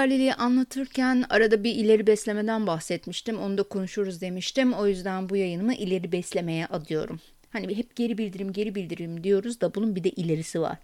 [0.00, 3.38] yeterliliği anlatırken arada bir ileri beslemeden bahsetmiştim.
[3.38, 4.72] Onu da konuşuruz demiştim.
[4.72, 7.20] O yüzden bu yayınımı ileri beslemeye adıyorum.
[7.50, 10.78] Hani hep geri bildirim geri bildirim diyoruz da bunun bir de ilerisi var.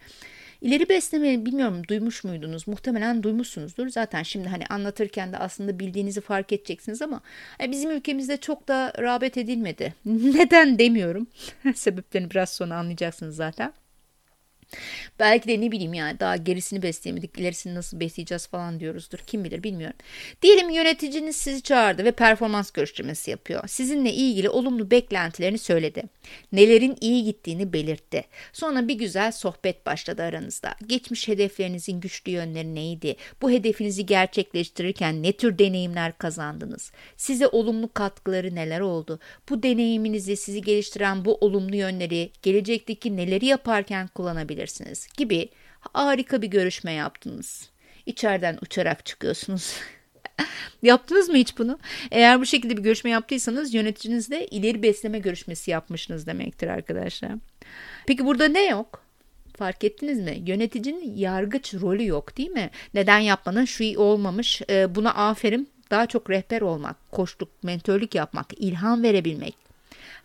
[0.61, 2.69] İleri besleme bilmiyorum duymuş muydunuz?
[2.69, 3.89] Muhtemelen duymuşsunuzdur.
[3.89, 7.21] Zaten şimdi hani anlatırken de aslında bildiğinizi fark edeceksiniz ama
[7.63, 9.95] e, bizim ülkemizde çok da rağbet edilmedi.
[10.05, 11.27] Neden demiyorum.
[11.75, 13.73] Sebeplerini biraz sonra anlayacaksınız zaten.
[15.19, 19.19] Belki de ne bileyim yani daha gerisini besleyemedik, ilerisini nasıl besleyeceğiz falan diyoruzdur.
[19.19, 19.97] Kim bilir bilmiyorum.
[20.43, 23.69] Diyelim yöneticiniz sizi çağırdı ve performans görüşmesi yapıyor.
[23.69, 26.03] Sizinle ilgili olumlu beklentilerini söyledi.
[26.53, 28.25] Nelerin iyi gittiğini belirtti.
[28.53, 30.75] Sonra bir güzel sohbet başladı aranızda.
[30.87, 33.17] Geçmiş hedeflerinizin güçlü yönleri neydi?
[33.43, 36.93] Bu hedefinizi gerçekleştirirken ne tür deneyimler kazandınız?
[37.17, 39.19] Size olumlu katkıları neler oldu?
[39.49, 44.56] Bu deneyiminizi sizi geliştiren bu olumlu yönleri gelecekteki neleri yaparken kullanabilirsiniz?
[44.57, 45.49] Yapabilirsiniz gibi
[45.81, 47.71] harika bir görüşme yaptınız.
[48.07, 49.75] İçeriden uçarak çıkıyorsunuz.
[50.83, 51.79] Yaptınız mı hiç bunu?
[52.11, 57.33] Eğer bu şekilde bir görüşme yaptıysanız yöneticinizle ileri besleme görüşmesi yapmışsınız demektir arkadaşlar.
[58.07, 59.03] Peki burada ne yok?
[59.57, 60.43] Fark ettiniz mi?
[60.47, 62.71] Yöneticinin yargıç rolü yok değil mi?
[62.95, 68.47] Neden yapmanın şu iyi olmamış, e, buna aferin, daha çok rehber olmak, koştuk, mentörlük yapmak,
[68.57, 69.66] ilham verebilmek,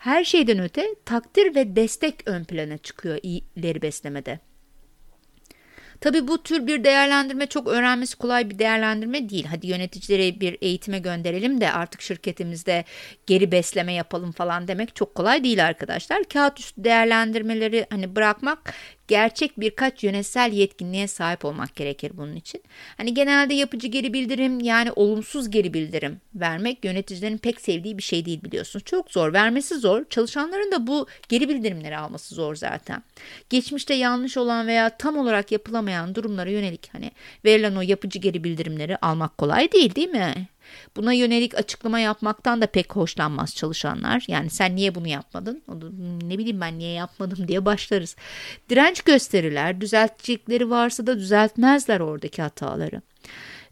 [0.02, 4.40] her şeyden öte takdir ve destek ön plana çıkıyor ileri beslemede.
[6.02, 9.46] Tabii bu tür bir değerlendirme çok öğrenmesi kolay bir değerlendirme değil.
[9.46, 12.86] Hadi yöneticileri bir eğitime gönderelim de artık şirketimizde
[13.28, 16.24] geri besleme yapalım falan demek çok kolay değil arkadaşlar.
[16.24, 18.74] Kağıt üstü değerlendirmeleri hani bırakmak
[19.12, 22.64] gerçek birkaç yönetsel yetkinliğe sahip olmak gerekir bunun için.
[22.98, 28.26] Hani genelde yapıcı geri bildirim yani olumsuz geri bildirim vermek yöneticilerin pek sevdiği bir şey
[28.26, 28.86] değil biliyorsunuz.
[28.86, 30.06] Çok zor, vermesi zor.
[30.10, 33.04] Çalışanların da bu geri bildirimleri alması zor zaten.
[33.50, 37.12] Geçmişte yanlış olan veya tam olarak yapılamayan durumlara yönelik hani
[37.46, 40.48] verilen o yapıcı geri bildirimleri almak kolay değil değil mi?
[40.96, 44.26] Buna yönelik açıklama yapmaktan da pek hoşlanmaz çalışanlar.
[44.28, 45.64] Yani sen niye bunu yapmadın?
[46.24, 48.16] Ne bileyim ben niye yapmadım diye başlarız.
[48.70, 49.82] Direnç gösterirler.
[49.82, 53.02] Düzeltecekleri varsa da düzeltmezler oradaki hataları.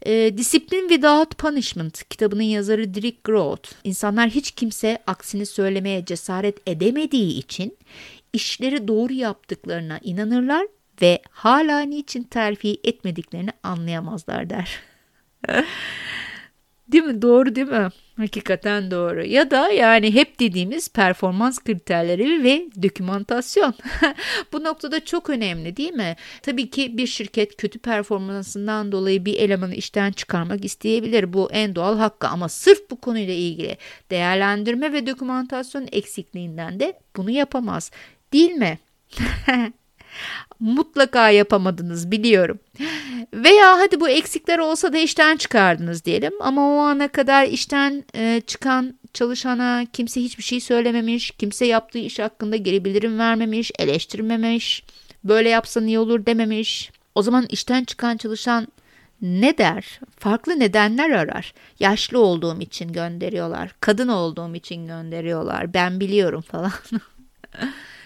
[0.06, 3.70] E, Discipline Without Punishment kitabının yazarı Rick Groth.
[3.84, 7.78] İnsanlar hiç kimse aksini söylemeye cesaret edemediği için
[8.32, 10.66] işleri doğru yaptıklarına inanırlar
[11.02, 14.80] ve hala niçin terfi etmediklerini anlayamazlar der.
[16.92, 17.22] Değil mi?
[17.22, 17.88] Doğru değil mi?
[18.16, 19.24] Hakikaten doğru.
[19.24, 23.74] Ya da yani hep dediğimiz performans kriterleri ve dokümantasyon.
[24.52, 26.16] Bu noktada çok önemli değil mi?
[26.42, 31.32] Tabii ki bir şirket kötü performansından dolayı bir elemanı işten çıkarmak isteyebilir.
[31.32, 33.76] Bu en doğal hakkı ama sırf bu konuyla ilgili
[34.10, 37.90] değerlendirme ve dokümantasyon eksikliğinden de bunu yapamaz.
[38.32, 38.78] Değil mi?
[40.60, 42.58] mutlaka yapamadınız biliyorum.
[43.34, 48.42] Veya hadi bu eksikler olsa da işten çıkardınız diyelim ama o ana kadar işten e,
[48.46, 54.84] çıkan çalışana kimse hiçbir şey söylememiş, kimse yaptığı iş hakkında geri bildirim vermemiş, eleştirmemiş,
[55.24, 56.90] böyle yapsan iyi olur dememiş.
[57.14, 58.68] O zaman işten çıkan çalışan
[59.22, 60.00] ne der?
[60.18, 61.54] Farklı nedenler arar.
[61.80, 66.72] Yaşlı olduğum için gönderiyorlar, kadın olduğum için gönderiyorlar, ben biliyorum falan.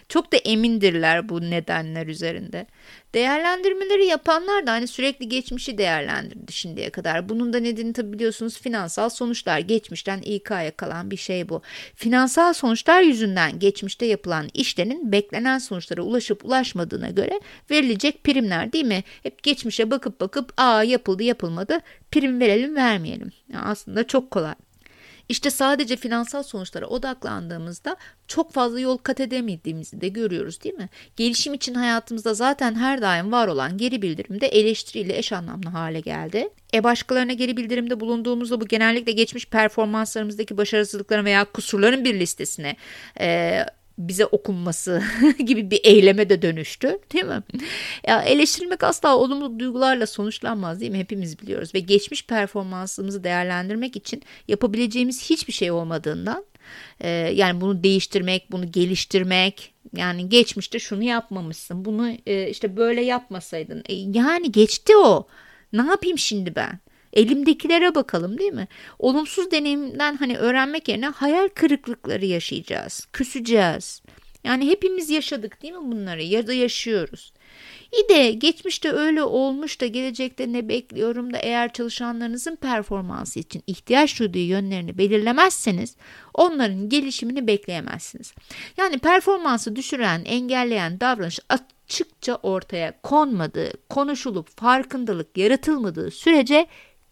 [0.09, 2.67] Çok da emindirler bu nedenler üzerinde.
[3.15, 7.29] Değerlendirmeleri yapanlar da hani sürekli geçmişi değerlendirdi şimdiye kadar.
[7.29, 9.59] Bunun da nedeni tabi biliyorsunuz finansal sonuçlar.
[9.59, 11.63] Geçmişten İK'ya kalan bir şey bu.
[11.95, 17.41] Finansal sonuçlar yüzünden geçmişte yapılan işlerin beklenen sonuçlara ulaşıp ulaşmadığına göre
[17.71, 19.05] verilecek primler değil mi?
[19.23, 23.33] Hep geçmişe bakıp bakıp aa yapıldı yapılmadı prim verelim vermeyelim.
[23.53, 24.55] Yani aslında çok kolay.
[25.29, 27.97] İşte sadece finansal sonuçlara odaklandığımızda
[28.29, 30.89] çok fazla yol kat edemediğimizi de görüyoruz değil mi?
[31.17, 36.01] Gelişim için hayatımızda zaten her daim var olan geri bildirim de eleştiriyle eş anlamlı hale
[36.01, 36.49] geldi.
[36.75, 42.77] E başkalarına geri bildirimde bulunduğumuzda bu genellikle geçmiş performanslarımızdaki başarısızlıkların veya kusurların bir listesine
[43.21, 43.59] e,
[43.99, 45.03] bize okunması
[45.39, 47.43] gibi bir eyleme de dönüştü değil mi?
[48.07, 50.99] Ya eleştirilmek asla olumlu duygularla sonuçlanmaz değil mi?
[50.99, 56.45] Hepimiz biliyoruz ve geçmiş performansımızı değerlendirmek için yapabileceğimiz hiçbir şey olmadığından
[57.01, 63.83] e, yani bunu değiştirmek, bunu geliştirmek yani geçmişte şunu yapmamışsın, bunu e, işte böyle yapmasaydın.
[63.89, 65.27] E, yani geçti o.
[65.73, 66.79] Ne yapayım şimdi ben?
[67.15, 68.69] Elimdekilere bakalım değil mi?
[68.99, 73.07] Olumsuz deneyimden hani öğrenmek yerine hayal kırıklıkları yaşayacağız.
[73.13, 74.03] Küseceğiz.
[74.45, 77.33] Yani hepimiz yaşadık değil mi bunları ya da yaşıyoruz.
[77.93, 84.21] İyi de geçmişte öyle olmuş da gelecekte ne bekliyorum da eğer çalışanlarınızın performansı için ihtiyaç
[84.21, 85.97] duyduğu yönlerini belirlemezseniz
[86.35, 88.35] onların gelişimini bekleyemezsiniz.
[88.77, 96.67] Yani performansı düşüren, engelleyen davranış açıkça ortaya konmadığı, konuşulup farkındalık yaratılmadığı sürece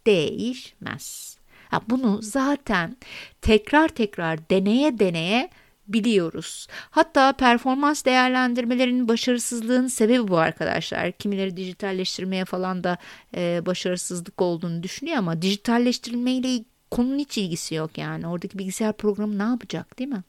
[0.07, 1.37] değişmez.
[1.71, 2.97] Ha, bunu zaten
[3.43, 5.51] tekrar tekrar deneye deneye
[5.89, 6.67] biliyoruz.
[6.91, 11.13] Hatta performans değerlendirmelerinin başarısızlığın sebebi bu arkadaşlar.
[11.13, 12.99] Kimileri dijitalleştirmeye falan da
[13.37, 18.27] e, başarısızlık olduğunu düşünüyor ama dijitalleştirilmeyle konunun hiç ilgisi yok yani.
[18.27, 20.23] Oradaki bilgisayar programı ne yapacak değil mi?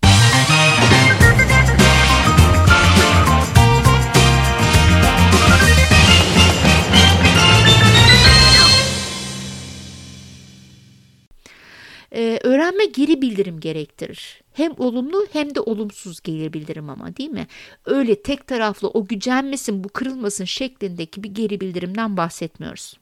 [12.13, 14.41] Ee, öğrenme geri bildirim gerektirir.
[14.53, 17.47] Hem olumlu hem de olumsuz geri bildirim ama değil mi?
[17.85, 22.97] Öyle tek taraflı o gücenmesin bu kırılmasın şeklindeki bir geri bildirimden bahsetmiyoruz.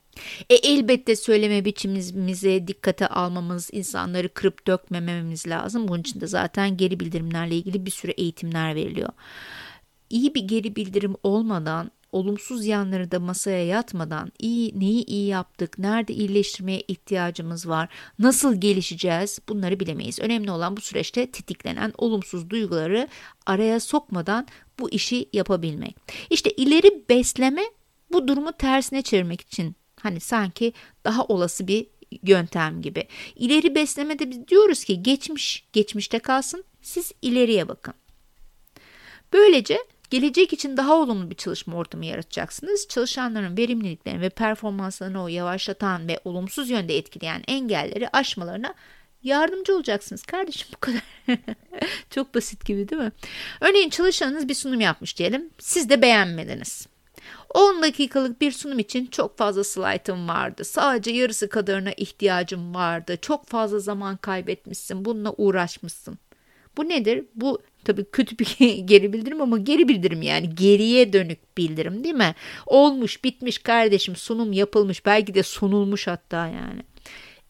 [0.50, 5.88] E elbette söyleme biçimimize dikkate almamız, insanları kırıp dökmememiz lazım.
[5.88, 9.10] Bunun için de zaten geri bildirimlerle ilgili bir sürü eğitimler veriliyor.
[10.10, 16.14] İyi bir geri bildirim olmadan olumsuz yanları da masaya yatmadan iyi neyi iyi yaptık, nerede
[16.14, 20.20] iyileştirmeye ihtiyacımız var, nasıl gelişeceğiz bunları bilemeyiz.
[20.20, 23.08] Önemli olan bu süreçte tetiklenen olumsuz duyguları
[23.46, 24.48] araya sokmadan
[24.80, 25.96] bu işi yapabilmek.
[26.30, 27.62] İşte ileri besleme
[28.12, 30.74] bu durumu tersine çevirmek için hani sanki
[31.06, 31.88] daha olası bir
[32.24, 33.08] yöntem gibi.
[33.36, 37.94] İleri beslemede biz diyoruz ki geçmiş geçmişte kalsın siz ileriye bakın.
[39.34, 39.78] Böylece
[40.12, 42.88] Gelecek için daha olumlu bir çalışma ortamı yaratacaksınız.
[42.88, 48.74] Çalışanların verimliliklerini ve performanslarını o yavaşlatan ve olumsuz yönde etkileyen engelleri aşmalarına
[49.24, 50.24] yardımcı olacaksınız.
[50.24, 51.02] Kardeşim bu kadar.
[52.10, 53.12] Çok basit gibi değil mi?
[53.62, 55.50] Örneğin çalışanınız bir sunum yapmış diyelim.
[55.60, 56.88] Siz de beğenmediniz.
[57.54, 60.66] 10 dakikalık bir sunum için çok fazla slaytım vardı.
[60.66, 63.18] Sadece yarısı kadarına ihtiyacım vardı.
[63.22, 65.06] Çok fazla zaman kaybetmişsin.
[65.06, 66.18] Bununla uğraşmışsın.
[66.78, 67.26] Bu nedir?
[67.36, 72.36] Bu tabii kötü bir geri bildirim ama geri bildirim yani geriye dönük bildirim değil mi?
[72.66, 76.84] Olmuş, bitmiş kardeşim, sunum yapılmış, belki de sunulmuş hatta yani.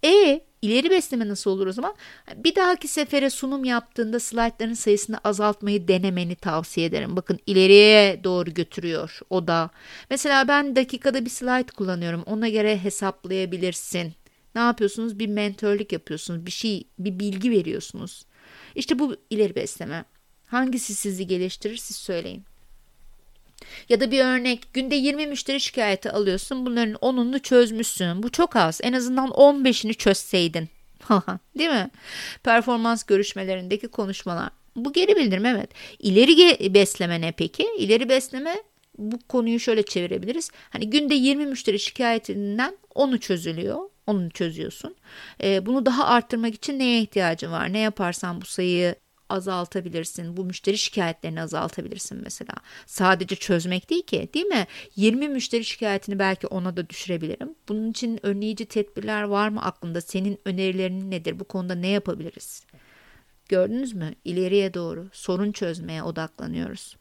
[0.03, 1.95] E ileri besleme nasıl olur o zaman?
[2.35, 7.15] Bir dahaki sefere sunum yaptığında slaytların sayısını azaltmayı denemeni tavsiye ederim.
[7.15, 9.69] Bakın ileriye doğru götürüyor o da.
[10.09, 12.23] Mesela ben dakikada bir slayt kullanıyorum.
[12.25, 14.13] Ona göre hesaplayabilirsin.
[14.55, 15.19] Ne yapıyorsunuz?
[15.19, 16.45] Bir mentörlük yapıyorsunuz.
[16.45, 18.25] Bir şey, bir bilgi veriyorsunuz.
[18.75, 20.05] İşte bu ileri besleme.
[20.51, 22.43] Hangisi sizi geliştirir siz söyleyin.
[23.89, 28.23] Ya da bir örnek günde 20 müşteri şikayeti alıyorsun bunların 10'unu çözmüşsün.
[28.23, 30.69] Bu çok az en azından 15'ini çözseydin.
[31.57, 31.89] Değil mi?
[32.43, 34.49] Performans görüşmelerindeki konuşmalar.
[34.75, 35.69] Bu geri bildirim evet.
[35.99, 37.67] İleri besleme ne peki?
[37.77, 38.55] İleri besleme
[38.97, 40.51] bu konuyu şöyle çevirebiliriz.
[40.69, 43.79] Hani günde 20 müşteri şikayetinden 10'u çözülüyor.
[44.07, 44.95] Onu çözüyorsun.
[45.43, 47.73] Ee, bunu daha arttırmak için neye ihtiyacın var?
[47.73, 48.95] Ne yaparsan bu sayıyı
[49.31, 50.37] azaltabilirsin.
[50.37, 52.53] Bu müşteri şikayetlerini azaltabilirsin mesela.
[52.85, 54.67] Sadece çözmek değil ki değil mi?
[54.95, 57.55] 20 müşteri şikayetini belki ona da düşürebilirim.
[57.69, 60.01] Bunun için önleyici tedbirler var mı aklında?
[60.01, 61.39] Senin önerilerin nedir?
[61.39, 62.65] Bu konuda ne yapabiliriz?
[63.49, 64.15] Gördünüz mü?
[64.25, 66.95] İleriye doğru sorun çözmeye odaklanıyoruz.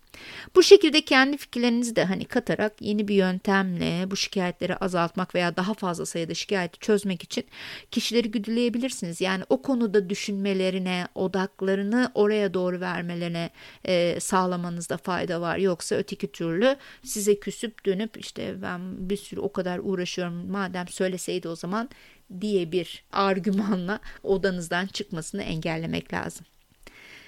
[0.55, 5.75] Bu şekilde kendi fikirlerinizi de hani katarak yeni bir yöntemle bu şikayetleri azaltmak veya daha
[5.75, 7.45] fazla sayıda şikayeti çözmek için
[7.91, 9.21] kişileri güdüleyebilirsiniz.
[9.21, 13.51] Yani o konuda düşünmelerine, odaklarını oraya doğru vermelerine
[13.85, 15.57] e, sağlamanızda fayda var.
[15.59, 21.49] Yoksa öteki türlü size küsüp dönüp işte ben bir sürü o kadar uğraşıyorum madem söyleseydi
[21.49, 21.89] o zaman
[22.41, 26.47] diye bir argümanla odanızdan çıkmasını engellemek lazım.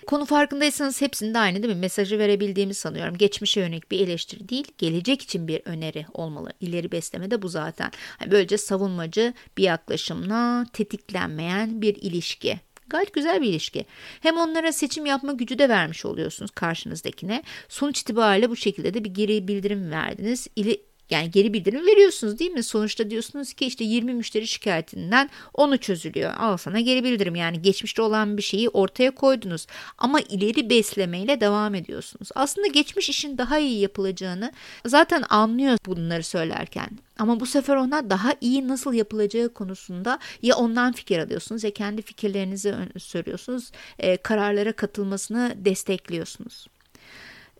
[0.07, 1.81] Konu farkındaysanız hepsinde aynı değil mi?
[1.81, 3.17] Mesajı verebildiğimi sanıyorum.
[3.17, 6.53] Geçmişe yönelik bir eleştiri değil, gelecek için bir öneri olmalı.
[6.61, 7.91] İleri besleme de bu zaten.
[8.21, 12.61] Yani böylece savunmacı bir yaklaşımla tetiklenmeyen bir ilişki.
[12.89, 13.87] Gayet güzel bir ilişki.
[14.21, 17.43] Hem onlara seçim yapma gücü de vermiş oluyorsunuz karşınızdakine.
[17.69, 20.47] Sonuç itibariyle bu şekilde de bir geri bildirim verdiniz.
[20.57, 20.83] İli,
[21.13, 22.63] yani geri bildirim veriyorsunuz değil mi?
[22.63, 26.35] Sonuçta diyorsunuz ki işte 20 müşteri şikayetinden onu çözülüyor.
[26.39, 27.35] Al sana geri bildirim.
[27.35, 29.67] Yani geçmişte olan bir şeyi ortaya koydunuz.
[29.99, 32.29] Ama ileri beslemeyle devam ediyorsunuz.
[32.35, 34.53] Aslında geçmiş işin daha iyi yapılacağını
[34.87, 36.89] zaten anlıyor bunları söylerken.
[37.19, 42.03] Ama bu sefer ona daha iyi nasıl yapılacağı konusunda ya ondan fikir alıyorsunuz ya kendi
[42.03, 43.71] fikirlerinizi söylüyorsunuz.
[43.99, 46.67] E, kararlara katılmasını destekliyorsunuz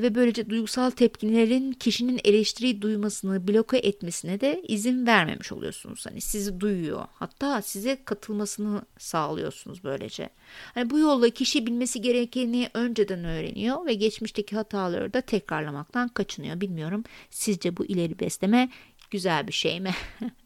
[0.03, 6.07] ve böylece duygusal tepkilerin kişinin eleştiri duymasını bloke etmesine de izin vermemiş oluyorsunuz.
[6.07, 7.05] Hani sizi duyuyor.
[7.15, 10.31] Hatta size katılmasını sağlıyorsunuz böylece.
[10.75, 16.61] Hani bu yolla kişi bilmesi gerekeni önceden öğreniyor ve geçmişteki hataları da tekrarlamaktan kaçınıyor.
[16.61, 18.71] Bilmiyorum sizce bu ileri besleme
[19.11, 19.95] güzel bir şey mi?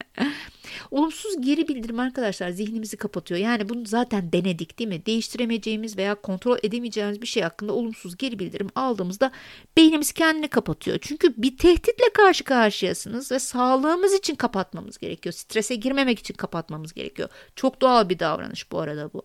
[0.91, 3.41] Olumsuz geri bildirim arkadaşlar zihnimizi kapatıyor.
[3.41, 5.07] Yani bunu zaten denedik değil mi?
[5.07, 9.33] Değiştiremeyeceğimiz veya kontrol edemeyeceğimiz bir şey hakkında olumsuz geri bildirim aldığımızda
[9.77, 10.99] beynimiz kendini kapatıyor.
[11.01, 15.33] Çünkü bir tehditle karşı karşıyasınız ve sağlığımız için kapatmamız gerekiyor.
[15.33, 17.29] Strese girmemek için kapatmamız gerekiyor.
[17.57, 19.23] Çok doğal bir davranış bu arada bu.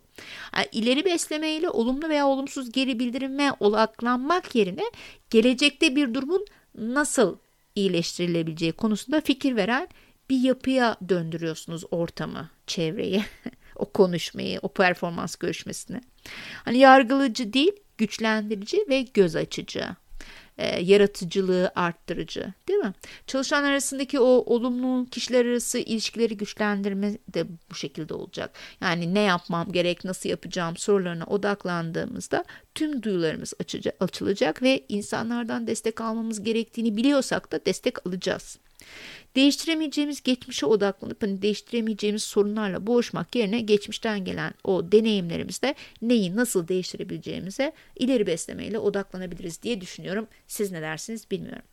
[0.55, 4.83] Yani ileri besleme ile olumlu veya olumsuz geri bildirime odaklanmak yerine
[5.29, 6.45] gelecekte bir durumun
[6.75, 7.37] nasıl
[7.75, 9.87] iyileştirilebileceği konusunda fikir veren
[10.31, 13.23] bir yapıya döndürüyorsunuz ortamı, çevreyi,
[13.75, 16.01] o konuşmayı, o performans görüşmesini.
[16.65, 19.85] Hani yargılıcı değil, güçlendirici ve göz açıcı.
[20.57, 22.93] E, yaratıcılığı arttırıcı değil mi?
[23.27, 28.53] Çalışanlar arasındaki o olumlu kişiler arası ilişkileri güçlendirme de bu şekilde olacak.
[28.81, 32.45] Yani ne yapmam gerek, nasıl yapacağım sorularına odaklandığımızda
[32.75, 33.53] tüm duyularımız
[33.99, 38.57] açılacak ve insanlardan destek almamız gerektiğini biliyorsak da destek alacağız.
[39.35, 47.73] Değiştiremeyeceğimiz geçmişe odaklanıp hani değiştiremeyeceğimiz sorunlarla boğuşmak yerine geçmişten gelen o deneyimlerimizde neyi nasıl değiştirebileceğimize
[47.95, 50.27] ileri beslemeyle odaklanabiliriz diye düşünüyorum.
[50.47, 51.65] Siz ne dersiniz bilmiyorum.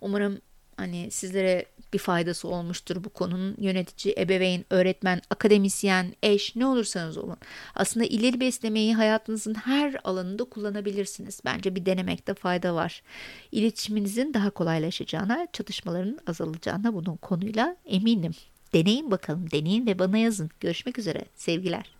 [0.00, 0.40] Umarım
[0.78, 3.56] hani sizlere bir faydası olmuştur bu konunun.
[3.58, 7.36] Yönetici, ebeveyn, öğretmen, akademisyen, eş ne olursanız olun.
[7.74, 11.40] Aslında ileri beslemeyi hayatınızın her alanında kullanabilirsiniz.
[11.44, 13.02] Bence bir denemekte fayda var.
[13.52, 18.32] İletişiminizin daha kolaylaşacağına, çatışmaların azalacağına bunun konuyla eminim.
[18.74, 20.50] Deneyin bakalım, deneyin ve bana yazın.
[20.60, 21.90] Görüşmek üzere, sevgiler.